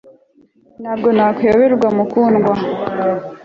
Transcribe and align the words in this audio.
ntago 0.81 1.07
nakuyoberwa 1.17 1.87
mukundwa 1.97 2.51